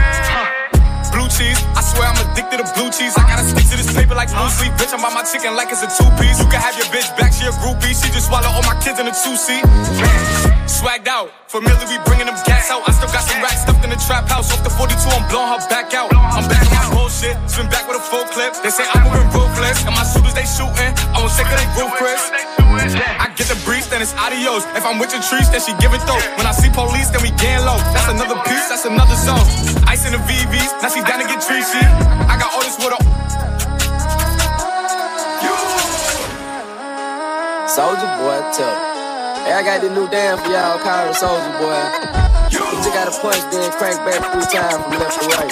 Blue 1.15 1.31
cheese, 1.31 1.63
I 1.79 1.83
swear 1.95 2.11
I'm 2.11 2.19
addicted 2.27 2.59
to 2.59 2.67
blue 2.75 2.91
cheese. 2.91 3.15
I 3.15 3.23
gotta 3.31 3.47
stick 3.47 3.71
to 3.71 3.79
this 3.79 3.95
paper 3.95 4.19
like 4.19 4.35
blue 4.35 4.51
sleep. 4.51 4.75
Bitch, 4.75 4.91
I'm 4.91 4.99
by 4.99 5.15
my 5.15 5.23
chicken 5.23 5.55
like 5.55 5.71
it's 5.71 5.87
a 5.87 5.91
two 5.95 6.11
piece. 6.19 6.43
You 6.43 6.51
can 6.51 6.59
have 6.59 6.75
your 6.75 6.91
bitch 6.91 7.07
back, 7.15 7.31
she 7.31 7.47
a 7.47 7.55
groupie. 7.63 7.95
She 7.95 8.11
just 8.11 8.27
swallow 8.27 8.51
all 8.51 8.67
my 8.67 8.75
kids 8.83 8.99
in 8.99 9.07
a 9.07 9.15
two 9.15 9.39
seat. 9.39 9.63
Swagged 10.91 11.07
out, 11.07 11.31
familiar, 11.47 11.87
we 11.87 12.03
bringing 12.03 12.27
them 12.27 12.35
gas 12.43 12.67
out. 12.67 12.83
I 12.83 12.91
still 12.91 13.07
got 13.15 13.23
some 13.23 13.39
racks 13.39 13.63
stuffed 13.63 13.79
in 13.87 13.95
the 13.95 14.01
trap 14.11 14.27
house. 14.27 14.51
Off 14.51 14.67
the 14.67 14.75
42, 14.75 14.99
I'm 15.15 15.23
blowing 15.31 15.47
her 15.47 15.63
back 15.71 15.95
out. 15.95 16.11
I'm 16.11 16.43
back 16.51 16.67
on 16.67 16.75
my 16.75 16.87
bullshit, 16.91 17.39
spin 17.47 17.71
back 17.71 17.87
with 17.87 18.03
a 18.03 18.03
full 18.03 18.27
clip. 18.35 18.59
They 18.59 18.75
say 18.75 18.83
I'm 18.91 19.07
moving 19.07 19.31
ruthless, 19.31 19.87
and 19.87 19.95
my 19.95 20.03
shooters 20.03 20.35
they 20.35 20.43
shooting. 20.51 20.91
I 21.15 21.23
won't 21.23 21.31
take 21.39 21.47
it, 21.47 21.63
they 21.63 21.71
roof, 21.79 21.95
Chris. 21.95 22.19
I 23.23 23.31
get 23.39 23.47
the 23.47 23.55
breeze, 23.63 23.87
then 23.87 24.03
it's 24.03 24.19
adios. 24.19 24.67
If 24.75 24.83
I'm 24.83 24.99
with 24.99 25.15
your 25.15 25.23
trees, 25.23 25.47
then 25.55 25.63
she 25.63 25.79
give 25.79 25.95
it 25.95 26.03
though. 26.11 26.19
When 26.35 26.51
I 26.51 26.51
see 26.59 26.75
police, 26.75 27.07
then 27.15 27.23
we 27.23 27.31
gang 27.39 27.63
low. 27.63 27.79
That's 27.95 28.11
another 28.11 28.43
piece, 28.51 28.67
that's 28.67 28.83
another 28.83 29.15
zone. 29.15 29.47
Ice 29.87 30.03
in 30.11 30.19
the 30.19 30.23
VVs, 30.27 30.75
now 30.83 30.91
she 30.91 31.07
down 31.07 31.23
to 31.23 31.29
get 31.31 31.39
treachy. 31.39 31.87
I 32.27 32.35
got 32.35 32.51
all 32.51 32.67
this 32.67 32.75
with 32.83 32.99
a. 32.99 33.01
Soulja 37.71 38.11
Boy, 38.19 38.43
tell 38.59 39.00
Hey, 39.51 39.57
I 39.57 39.65
got 39.65 39.81
this 39.81 39.91
new 39.91 40.09
dance 40.09 40.41
for 40.43 40.47
y'all 40.47 40.79
the 40.79 41.13
Soulja 41.13 41.59
Boy. 41.59 41.83
You 42.53 42.61
just 42.71 42.93
gotta 42.95 43.11
punch, 43.11 43.43
then 43.51 43.73
crank 43.73 43.97
back 44.07 44.23
three 44.31 44.47
times 44.47 44.81
from 44.81 44.93
left 44.93 45.21
to 45.21 45.27
right. 45.27 45.51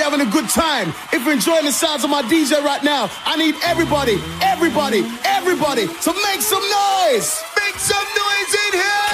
You're 0.00 0.08
having 0.10 0.26
a 0.26 0.30
good 0.30 0.48
time, 0.48 0.88
if 1.12 1.24
you're 1.24 1.34
enjoying 1.34 1.66
the 1.66 1.72
sounds 1.72 2.04
of 2.04 2.10
my 2.10 2.22
DJ 2.22 2.64
right 2.64 2.82
now, 2.82 3.10
I 3.26 3.36
need 3.36 3.54
everybody, 3.62 4.16
everybody, 4.40 5.04
everybody 5.24 5.86
to 5.86 6.12
make 6.24 6.40
some 6.40 6.64
noise. 6.64 7.44
Make 7.60 7.76
some 7.76 8.08
noise 8.16 8.54
in 8.64 8.72
here! 8.80 9.04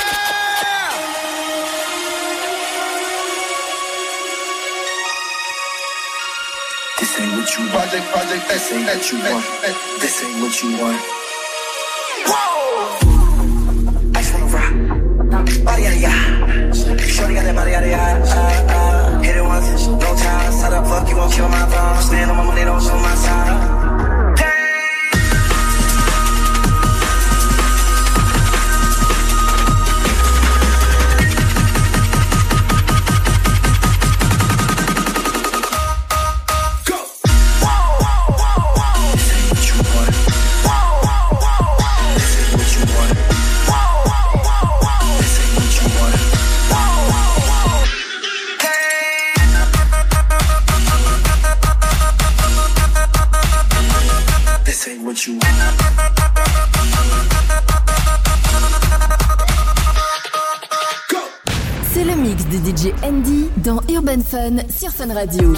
This 7.01 7.19
ain't 7.19 7.35
what 7.35 7.51
you 7.59 7.65
want. 7.67 7.91
Project, 7.91 8.07
project, 8.15 8.47
this 8.47 8.71
ain't 8.71 8.87
that 8.87 9.11
you 9.11 9.19
want. 9.27 9.45
This 9.99 10.23
ain't 10.23 10.39
what 10.39 10.55
you 10.63 10.71
want. 10.79 11.03
Whoa! 12.31 12.95
Ice 14.15 14.31
on 14.35 14.47
rock. 14.55 14.71
Yada 15.81 15.99
yada. 15.99 16.75
Shorty 16.75 17.35
got 17.35 17.43
that 17.43 17.55
body 17.57 17.73
yada 17.73 17.89
won't 21.27 21.35
kill 21.35 21.49
my 21.49 21.67
vibe. 21.67 22.03
Stand 22.03 22.31
on 22.31 22.37
my 22.37 22.45
money, 22.45 22.65
don't 22.65 22.81
show 22.81 22.97
my 22.99 23.15
Sur 64.89 65.13
Radio. 65.13 65.55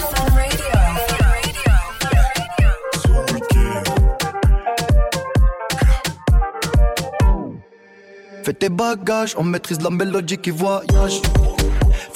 Fais 8.43 8.53
tes 8.55 8.69
bagages, 8.71 9.35
on 9.37 9.43
maîtrise 9.43 9.83
la 9.83 9.91
mélodie 9.91 10.39
qui 10.39 10.51
voyage. 10.51 11.21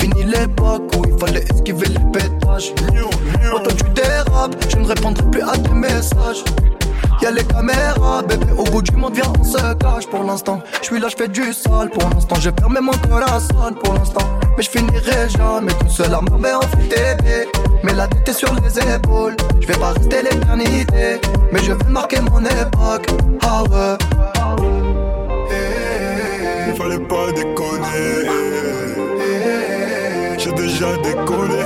Fini 0.01 0.25
l'époque 0.25 0.91
où 0.97 1.05
il 1.05 1.19
fallait 1.19 1.45
esquiver 1.53 1.89
les 1.89 2.19
pétages. 2.19 2.73
Autant 3.53 3.77
tu 3.77 3.91
dérapes, 3.91 4.57
je 4.71 4.77
ne 4.79 4.87
répondrai 4.87 5.31
plus 5.31 5.43
à 5.43 5.53
tes 5.59 5.75
messages. 5.75 6.43
Y'a 7.21 7.31
les 7.31 7.45
caméras, 7.45 8.23
bébé, 8.23 8.47
au 8.59 8.65
bout 8.65 8.83
du 8.83 8.97
monde, 8.97 9.15
viens, 9.15 9.33
on 9.39 9.45
se 9.45 9.75
cache 9.75 10.07
pour 10.09 10.25
l'instant. 10.25 10.61
Je 10.81 10.87
suis 10.87 10.99
là, 10.99 11.09
je 11.09 11.17
fais 11.17 11.29
du 11.29 11.53
sale 11.53 11.91
pour 11.91 12.09
l'instant. 12.11 12.35
J'ai 12.41 12.51
fermé 12.59 12.81
mon 12.81 12.93
corazon 12.93 13.73
pour 13.83 13.95
l'instant. 13.95 14.27
Mais 14.57 14.63
je 14.63 14.71
finirai 14.71 15.29
jamais 15.29 15.73
tout 15.75 15.89
seul 15.89 16.13
à 16.13 16.21
m'en 16.21 16.37
en 16.37 16.61
FTP. 16.63 17.49
Mais 17.85 17.95
la 17.95 18.09
tête 18.09 18.29
est 18.29 18.33
sur 18.33 18.53
les 18.55 18.95
épaules. 18.95 19.37
Je 19.61 19.67
vais 19.67 19.79
pas 19.79 19.93
rester 19.93 20.23
l'éternité. 20.23 21.21
Mais 21.53 21.61
je 21.61 21.73
vais 21.73 21.91
marquer 21.91 22.21
mon 22.21 22.45
époque. 22.45 23.07
Ah 23.43 23.63
ouais. 23.63 23.97
Il 26.69 26.77
fallait 26.77 26.99
pas 26.99 27.31
déconner. 27.33 28.29
J'ai 30.39 30.53
déjà 30.53 30.97
déconné. 30.97 31.63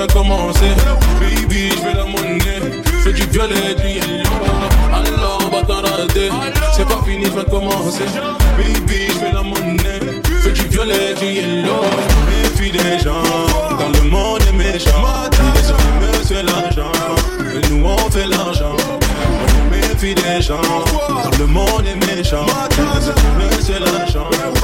Vais 0.00 0.12
commencer. 0.12 0.72
Baby, 1.20 1.70
je 1.76 1.82
vais 1.84 1.94
la 1.94 2.04
monnaie. 2.04 2.82
Fais 3.02 3.12
du 3.12 3.24
violet, 3.26 3.74
du 3.76 3.88
yellow. 3.88 4.30
Alors, 4.92 5.40
on 5.44 5.54
va 5.54 5.62
t'en 5.62 5.82
rater. 5.82 6.30
C'est 6.74 6.86
pas 6.86 7.00
fini, 7.04 7.26
je 7.26 7.30
vais 7.30 7.44
commencer. 7.44 8.04
Baby, 8.56 9.08
je 9.08 9.18
vais 9.18 9.32
la 9.32 9.42
monnaie. 9.42 10.22
Fais 10.42 10.52
du 10.52 10.62
violet, 10.68 11.14
du 11.18 11.26
yellow. 11.26 11.82
Méfie 12.28 12.72
des 12.72 12.98
gens. 12.98 13.22
Quand 13.78 13.90
le 13.92 14.08
monde 14.08 14.40
est 14.48 14.56
méchant. 14.56 15.04
Les 15.54 15.70
hommes, 15.70 16.24
c'est 16.24 16.42
l'argent. 16.42 16.92
Et 17.54 17.68
nous, 17.70 17.84
on 17.84 18.10
fait 18.10 18.26
l'argent. 18.26 18.76
Méfie 19.70 20.14
des 20.14 20.40
gens. 20.40 20.60
Quand 21.22 21.38
le 21.38 21.46
monde 21.46 21.84
est 21.86 22.16
méchant. 22.16 22.46
Hommes, 22.46 23.50
c'est 23.60 23.80
l'argent. 23.80 24.30
Et 24.32 24.59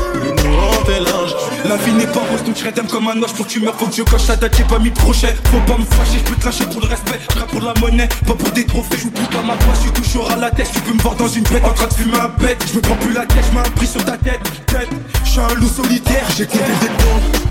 La 0.89 1.77
vie 1.79 1.93
n'est 1.95 2.07
pas 2.07 2.21
rose, 2.21 2.45
donc 2.45 2.57
je 2.57 2.87
comme 2.89 3.09
un 3.09 3.21
ange 3.21 3.33
pour 3.35 3.45
que 3.45 3.51
tu 3.51 3.61
meurs, 3.61 3.75
faut 3.75 3.87
que 3.87 3.95
je 3.97 4.03
coche 4.03 4.27
ta 4.27 4.37
date, 4.37 4.57
j'ai 4.57 4.63
pas 4.63 4.79
mis 4.79 4.93
crochet. 4.93 5.35
Faut 5.51 5.61
pas 5.67 5.77
me 5.77 5.85
fâcher, 5.85 6.19
je 6.19 6.31
peux 6.31 6.37
te 6.37 6.45
lâcher 6.45 6.65
pour 6.67 6.81
le 6.81 6.87
respect, 6.87 7.19
je 7.35 7.41
pour 7.41 7.61
la 7.61 7.75
monnaie, 7.81 8.09
pas 8.25 8.35
pour 8.35 8.51
des 8.53 8.65
trophées, 8.65 8.97
je 8.97 9.09
pas 9.09 9.43
ma 9.43 9.55
poche, 9.55 9.79
je 9.85 9.91
toujours 9.91 10.31
à 10.31 10.37
la 10.37 10.51
tête, 10.51 10.71
tu 10.73 10.81
peux 10.81 10.93
me 10.93 11.01
voir 11.01 11.17
dans 11.17 11.29
une 11.29 11.43
bête 11.43 11.65
en 11.65 11.73
train 11.73 11.89
de 11.89 11.95
fumer 11.95 12.19
un 12.19 12.29
bête, 12.41 12.65
je 12.71 12.77
me 12.77 12.81
prends 12.81 12.97
plus 12.97 13.13
la 13.13 13.27
tête, 13.27 13.45
je 13.51 13.55
mets 13.59 13.67
un 13.67 13.71
prix 13.71 13.87
sur 13.89 14.05
ta 14.05 14.17
tête, 14.17 14.41
tête, 14.67 14.89
je 15.25 15.31
suis 15.31 15.41
un 15.41 15.55
loup 15.55 15.69
solitaire, 15.69 16.25
j'ai 16.37 16.47
compté 16.47 16.65
des 16.81 16.87
points. 16.87 17.46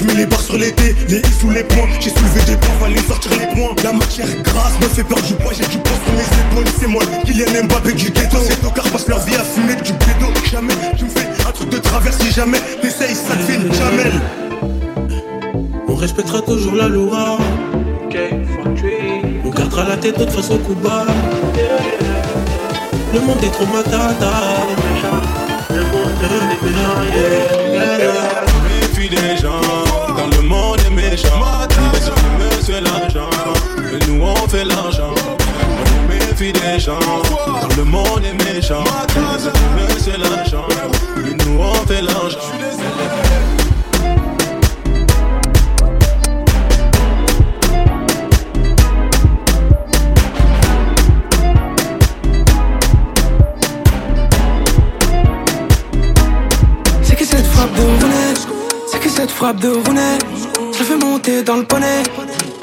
Je 0.00 0.06
mets 0.06 0.14
les 0.14 0.24
barres 0.24 0.40
sur 0.40 0.56
les 0.56 0.72
dés, 0.72 0.96
les 1.10 1.18
i 1.18 1.32
sous 1.38 1.50
les 1.50 1.62
points 1.62 1.86
J'ai 2.00 2.08
soulevé 2.08 2.40
des 2.46 2.56
points, 2.56 2.74
fallait 2.80 3.02
sortir 3.06 3.32
les 3.32 3.46
points. 3.54 3.74
La 3.84 3.92
matière 3.92 4.26
grasse 4.42 4.80
me 4.80 4.88
fait 4.88 5.04
perdre 5.04 5.26
du 5.26 5.34
poids 5.34 5.52
J'ai 5.52 5.66
du 5.66 5.76
poids 5.76 5.98
sur 6.04 6.14
mes 6.14 6.22
épaules, 6.22 6.72
c'est 6.80 6.86
moi 6.86 7.02
Kylian 7.26 7.64
Mbappé 7.64 7.92
du 7.92 8.10
ghetto. 8.10 8.38
C'est 8.42 8.64
au 8.66 8.70
car 8.70 8.84
passe 8.88 9.06
leur 9.08 9.18
vie 9.20 9.34
à 9.34 9.44
fumer 9.44 9.74
du 9.76 9.92
bédo 9.92 10.32
Jamais 10.50 10.72
tu 10.96 11.04
me 11.04 11.10
fais 11.10 11.28
un 11.46 11.52
truc 11.52 11.68
de 11.68 11.76
travers 11.76 12.14
si 12.14 12.30
jamais 12.30 12.58
T'essayes, 12.80 13.14
ça 13.14 13.36
te 13.36 13.42
file 13.42 13.70
jamais. 13.74 14.10
On 15.86 15.94
respectera 15.94 16.40
toujours 16.40 16.76
la 16.76 16.88
loi. 16.88 17.36
On 19.44 19.50
gardera 19.50 19.84
la 19.86 19.96
tête 19.98 20.18
de 20.18 20.24
toute 20.24 20.32
façon 20.32 20.56
coup 20.58 20.74
bas. 20.76 21.04
Le 23.12 23.20
monde 23.20 23.44
est 23.44 23.50
trop 23.50 23.66
matata. 23.66 24.32
Le 25.68 25.82
monde 25.82 26.10
est 26.24 26.64
méchant, 26.64 27.02
yeah, 27.14 27.74
yeah, 27.74 27.98
yeah. 27.98 28.40
Le 29.12 29.79
monde 31.00 31.06
est 31.06 31.10
méchant. 31.10 31.40
Les 32.38 32.62
c'est 32.62 32.80
l'argent. 32.80 33.30
Nous, 34.08 34.22
on 34.22 34.48
fait 34.48 34.64
l'argent. 34.64 35.14
On 35.98 36.08
méfie 36.08 36.52
des 36.52 36.78
gens. 36.78 36.98
Le 37.76 37.84
monde 37.84 38.22
est 38.24 38.52
méchant. 38.52 38.84
Les 39.16 40.00
c'est 40.00 40.18
l'argent. 40.18 40.66
Nous, 41.16 41.58
on 41.58 41.74
fait 41.86 42.02
l'argent. 42.02 42.38
C'est 57.02 57.16
que 57.16 57.24
cette 57.24 57.46
frappe 57.46 57.74
de 57.74 57.82
Rooney 57.82 58.34
C'est 58.90 58.98
que 59.00 59.08
cette 59.08 59.30
frappe 59.30 59.60
de 59.60 59.68
Rooney 59.68 60.59
Je 60.80 60.84
fais 60.86 60.96
monter 60.96 61.42
dans 61.42 61.56
le 61.56 61.64
poney. 61.64 62.02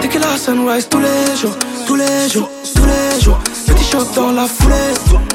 Dès 0.01 0.07
que 0.07 0.17
la 0.17 0.37
sunrise 0.37 0.89
tous 0.89 0.97
les 0.97 1.37
jours 1.39 1.55
Tous 1.85 1.93
les 1.93 2.27
jours, 2.27 2.49
tous 2.75 2.85
les 2.85 3.21
jours. 3.21 3.37
Petit 3.67 3.83
shot 3.83 4.05
dans 4.15 4.31
la 4.31 4.47
foulée. 4.47 4.75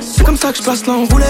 C'est 0.01 0.25
comme 0.25 0.37
ça 0.37 0.51
que 0.51 0.59
je 0.59 0.65
passe 0.65 0.85
l'enroulé. 0.87 1.25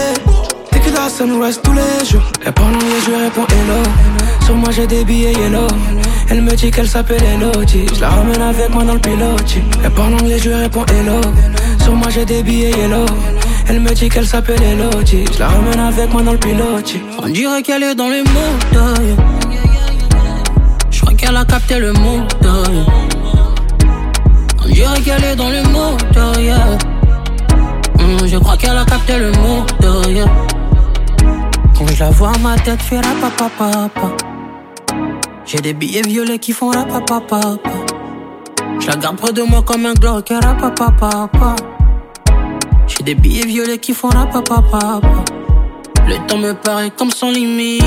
Dès 0.73 0.81
que 0.81 0.89
la 0.97 1.11
sunrise 1.11 1.61
tous 1.63 1.75
les 1.75 2.09
jours. 2.11 2.23
Elle 2.43 2.55
parle 2.55 2.75
anglais 2.75 3.03
je 3.07 3.11
réponds 3.13 3.47
hello. 3.51 3.83
Sur 4.47 4.55
moi 4.55 4.71
j'ai 4.71 4.87
des 4.87 5.05
billets 5.05 5.35
yellow. 5.35 5.67
Elle 6.31 6.41
me 6.41 6.53
dit 6.53 6.71
qu'elle 6.71 6.89
s'appelle 6.89 7.23
Elodie. 7.23 7.85
Je 7.95 8.01
la 8.01 8.09
ramène 8.09 8.41
avec 8.41 8.71
moi 8.71 8.85
dans 8.85 8.95
le 8.95 9.01
pilote. 9.01 9.55
Elle 9.85 9.91
parle 9.91 10.15
anglais 10.15 10.39
je 10.39 10.49
réponds 10.49 10.87
hello. 10.87 11.21
Sur 11.83 11.95
moi 11.95 12.09
j'ai 12.09 12.25
des 12.25 12.43
billets 12.43 12.71
yellow. 12.71 13.05
Elle 13.69 13.81
me 13.81 13.93
dit 13.93 14.09
qu'elle 14.09 14.27
s'appelle 14.27 14.63
Elodie. 14.63 15.27
Je 15.35 15.39
la 15.39 15.49
ramène 15.49 15.81
avec 15.81 16.11
moi 16.15 16.23
dans 16.23 16.33
le 16.33 16.39
pilote. 16.39 16.95
On 17.23 17.29
dirait 17.29 17.63
qu'elle 17.63 17.83
est 17.83 17.95
dans 17.95 18.09
les 18.09 18.23
mots 18.23 19.32
Qu'elle 21.33 21.41
a 21.41 21.45
capté 21.47 21.79
le 21.79 21.95
mot 21.95 22.19
On 24.63 24.69
dirait 24.69 25.01
qu'elle 25.01 25.25
est 25.25 25.35
dans 25.35 25.49
les 25.49 25.63
mots 25.63 25.97
yeah. 26.39 26.59
Hum, 27.99 28.27
Je 28.27 28.37
crois 28.37 28.59
qu'elle 28.59 28.77
a 28.77 28.85
capté 28.85 29.19
le 29.19 29.33
mot 29.33 29.65
yeah. 30.11 30.27
Quand 31.75 31.87
je 31.87 32.01
la 32.01 32.11
vois 32.11 32.33
ma 32.43 32.55
tête 32.57 32.83
fait 32.83 32.97
la 32.97 33.15
papa 33.19 33.49
papa 33.57 34.13
J'ai 35.47 35.61
des 35.61 35.73
billets 35.73 36.03
violets 36.03 36.39
qui 36.39 36.53
font 36.53 36.71
la 36.71 36.85
papa 36.85 37.23
papa 37.27 37.57
Je 38.79 38.89
la 38.89 38.97
garde 38.97 39.17
près 39.17 39.33
de 39.33 39.41
moi 39.41 39.63
comme 39.63 39.87
un 39.87 39.95
Glock 39.95 40.33
et 40.33 40.35
la 40.35 40.53
papa 40.53 40.93
papa 41.01 41.57
j'ai 42.89 43.05
des 43.05 43.15
billets 43.15 43.47
violets 43.47 43.79
qui 43.79 43.95
font 43.95 44.11
la 44.11 44.27
papa 44.27 44.57
papa. 44.71 45.01
Le 46.07 46.27
temps 46.27 46.37
me 46.37 46.53
paraît 46.53 46.91
comme 46.91 47.11
sans 47.11 47.31
limite. 47.31 47.81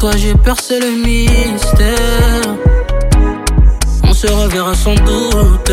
Toi 0.00 0.12
j'ai 0.16 0.32
percé 0.32 0.80
le 0.80 0.92
mystère. 0.92 2.56
On 4.02 4.14
se 4.14 4.26
reverra 4.28 4.74
sans 4.74 4.94
doute. 4.94 5.72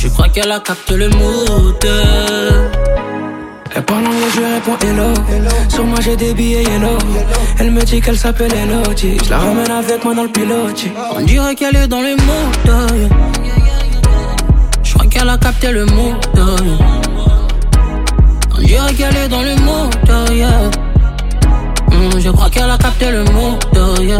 Je 0.00 0.06
crois 0.06 0.28
qu'elle 0.28 0.52
a 0.52 0.60
capté 0.60 0.96
le 0.96 1.08
mood. 1.08 1.84
Elle 3.74 3.82
parle 3.82 4.06
anglais, 4.06 4.30
je 4.32 4.40
réponds 4.40 4.78
hello. 4.86 5.12
Sur 5.68 5.84
moi 5.86 5.98
j'ai 6.00 6.14
des 6.14 6.34
billets 6.34 6.62
yellow. 6.62 6.98
Elle 7.58 7.72
me 7.72 7.82
dit 7.82 8.00
qu'elle 8.00 8.16
s'appelle 8.16 8.54
Elodie. 8.54 9.18
Je 9.24 9.30
la 9.30 9.38
ramène 9.38 9.70
avec 9.72 10.04
moi 10.04 10.14
dans 10.14 10.22
le 10.22 10.28
pilote. 10.28 10.84
On 11.16 11.22
dirait 11.22 11.56
qu'elle 11.56 11.74
est 11.74 11.88
dans 11.88 12.00
les 12.00 12.14
mots. 12.14 12.48
Je 14.84 14.94
crois 14.94 15.06
qu'elle 15.08 15.28
a 15.28 15.36
capté 15.36 15.72
le 15.72 15.84
mot 15.86 16.12
On 18.56 18.60
dirait 18.62 18.94
qu'elle 18.94 19.16
est 19.16 19.28
dans 19.28 19.42
le 19.42 19.56
yeah. 20.32 20.70
Hum, 21.96 22.20
Je 22.20 22.30
crois 22.30 22.50
qu'elle 22.50 22.70
a 22.70 22.76
capté 22.76 23.10
le 23.10 23.24
mot 23.24 23.58
yeah. 24.02 24.18